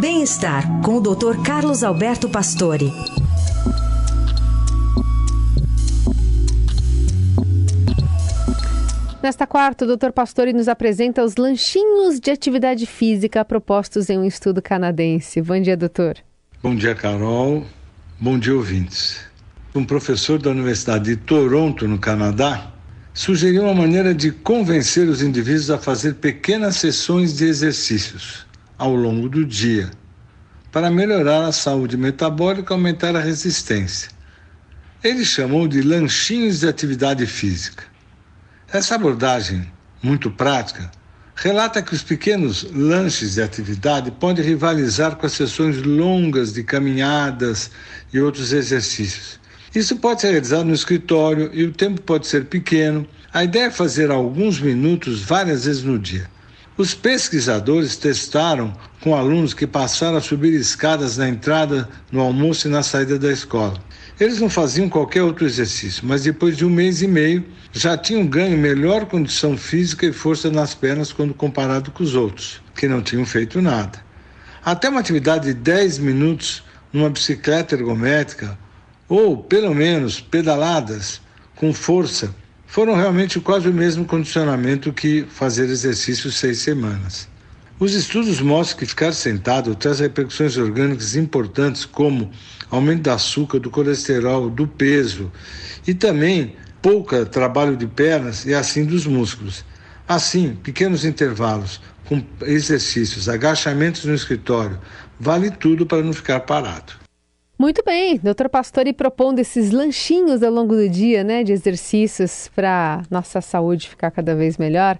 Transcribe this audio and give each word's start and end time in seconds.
Bem-estar 0.00 0.82
com 0.82 0.96
o 0.96 1.00
Dr. 1.00 1.42
Carlos 1.42 1.82
Alberto 1.82 2.28
Pastore. 2.28 2.92
Nesta 9.22 9.46
quarta, 9.46 9.86
o 9.86 9.96
Dr. 9.96 10.10
Pastore 10.10 10.52
nos 10.52 10.68
apresenta 10.68 11.24
os 11.24 11.36
lanchinhos 11.36 12.20
de 12.20 12.30
atividade 12.30 12.84
física 12.84 13.42
propostos 13.42 14.10
em 14.10 14.18
um 14.18 14.24
estudo 14.26 14.60
canadense. 14.60 15.40
Bom 15.40 15.58
dia, 15.58 15.78
doutor. 15.78 16.16
Bom 16.62 16.76
dia, 16.76 16.94
Carol. 16.94 17.64
Bom 18.20 18.38
dia, 18.38 18.54
ouvintes. 18.54 19.20
Um 19.74 19.84
professor 19.84 20.38
da 20.38 20.50
Universidade 20.50 21.04
de 21.04 21.16
Toronto, 21.16 21.88
no 21.88 21.98
Canadá, 21.98 22.70
sugeriu 23.14 23.62
uma 23.62 23.74
maneira 23.74 24.14
de 24.14 24.30
convencer 24.30 25.08
os 25.08 25.22
indivíduos 25.22 25.70
a 25.70 25.78
fazer 25.78 26.16
pequenas 26.16 26.76
sessões 26.76 27.34
de 27.34 27.46
exercícios 27.46 28.46
ao 28.78 28.94
longo 28.94 29.28
do 29.28 29.44
dia, 29.44 29.90
para 30.70 30.90
melhorar 30.90 31.46
a 31.46 31.52
saúde 31.52 31.96
metabólica 31.96 32.72
e 32.72 32.76
aumentar 32.76 33.16
a 33.16 33.20
resistência. 33.20 34.10
Ele 35.02 35.24
chamou 35.24 35.66
de 35.66 35.82
lanchinhos 35.82 36.60
de 36.60 36.68
atividade 36.68 37.26
física. 37.26 37.84
Essa 38.72 38.96
abordagem, 38.96 39.70
muito 40.02 40.30
prática, 40.30 40.90
relata 41.36 41.82
que 41.82 41.94
os 41.94 42.02
pequenos 42.02 42.66
lanches 42.72 43.34
de 43.34 43.42
atividade 43.42 44.10
podem 44.10 44.44
rivalizar 44.44 45.16
com 45.16 45.26
as 45.26 45.32
sessões 45.32 45.82
longas 45.82 46.52
de 46.52 46.64
caminhadas 46.64 47.70
e 48.12 48.18
outros 48.18 48.52
exercícios. 48.52 49.38
Isso 49.74 49.96
pode 49.96 50.22
ser 50.22 50.30
realizado 50.30 50.64
no 50.64 50.74
escritório 50.74 51.50
e 51.52 51.64
o 51.64 51.72
tempo 51.72 52.00
pode 52.00 52.26
ser 52.26 52.46
pequeno. 52.46 53.06
A 53.32 53.44
ideia 53.44 53.66
é 53.66 53.70
fazer 53.70 54.10
alguns 54.10 54.58
minutos 54.58 55.20
várias 55.20 55.66
vezes 55.66 55.82
no 55.82 55.98
dia. 55.98 56.28
Os 56.78 56.92
pesquisadores 56.92 57.96
testaram 57.96 58.70
com 59.00 59.16
alunos 59.16 59.54
que 59.54 59.66
passaram 59.66 60.18
a 60.18 60.20
subir 60.20 60.52
escadas 60.52 61.16
na 61.16 61.26
entrada, 61.26 61.88
no 62.12 62.20
almoço 62.20 62.68
e 62.68 62.70
na 62.70 62.82
saída 62.82 63.18
da 63.18 63.32
escola. 63.32 63.82
Eles 64.20 64.40
não 64.40 64.50
faziam 64.50 64.86
qualquer 64.86 65.22
outro 65.22 65.46
exercício, 65.46 66.06
mas 66.06 66.24
depois 66.24 66.54
de 66.54 66.66
um 66.66 66.70
mês 66.70 67.00
e 67.00 67.08
meio 67.08 67.46
já 67.72 67.96
tinham 67.96 68.26
ganho 68.26 68.58
melhor 68.58 69.06
condição 69.06 69.56
física 69.56 70.04
e 70.04 70.12
força 70.12 70.50
nas 70.50 70.74
pernas 70.74 71.12
quando 71.12 71.32
comparado 71.32 71.90
com 71.90 72.02
os 72.02 72.14
outros, 72.14 72.60
que 72.74 72.86
não 72.86 73.00
tinham 73.00 73.24
feito 73.24 73.62
nada. 73.62 73.98
Até 74.62 74.90
uma 74.90 75.00
atividade 75.00 75.46
de 75.46 75.54
10 75.54 75.98
minutos 75.98 76.62
numa 76.92 77.08
bicicleta 77.08 77.74
ergométrica, 77.74 78.58
ou 79.08 79.38
pelo 79.38 79.74
menos 79.74 80.20
pedaladas 80.20 81.22
com 81.54 81.72
força, 81.72 82.34
foram 82.66 82.94
realmente 82.94 83.40
quase 83.40 83.68
o 83.68 83.72
mesmo 83.72 84.04
condicionamento 84.04 84.92
que 84.92 85.24
fazer 85.30 85.64
exercício 85.64 86.30
seis 86.30 86.58
semanas. 86.58 87.28
Os 87.78 87.92
estudos 87.92 88.40
mostram 88.40 88.78
que 88.78 88.86
ficar 88.86 89.12
sentado 89.12 89.74
traz 89.74 90.00
repercussões 90.00 90.56
orgânicas 90.56 91.14
importantes, 91.14 91.84
como 91.84 92.30
aumento 92.70 93.02
do 93.02 93.10
açúcar, 93.10 93.58
do 93.58 93.70
colesterol, 93.70 94.48
do 94.48 94.66
peso 94.66 95.30
e 95.86 95.92
também 95.92 96.56
pouca 96.80 97.26
trabalho 97.26 97.76
de 97.76 97.86
pernas 97.86 98.46
e 98.46 98.54
assim 98.54 98.84
dos 98.84 99.06
músculos. 99.06 99.64
Assim, 100.08 100.54
pequenos 100.62 101.04
intervalos 101.04 101.80
com 102.06 102.22
exercícios, 102.42 103.28
agachamentos 103.28 104.04
no 104.04 104.14
escritório, 104.14 104.78
vale 105.18 105.50
tudo 105.50 105.84
para 105.84 106.02
não 106.02 106.12
ficar 106.12 106.40
parado. 106.40 107.05
Muito 107.58 107.82
bem, 107.82 108.18
doutor 108.18 108.50
Pastore 108.50 108.92
propondo 108.92 109.38
esses 109.38 109.70
lanchinhos 109.70 110.42
ao 110.42 110.52
longo 110.52 110.74
do 110.76 110.86
dia, 110.90 111.24
né, 111.24 111.42
de 111.42 111.52
exercícios 111.52 112.50
para 112.54 113.02
nossa 113.10 113.40
saúde 113.40 113.88
ficar 113.88 114.10
cada 114.10 114.34
vez 114.34 114.58
melhor. 114.58 114.98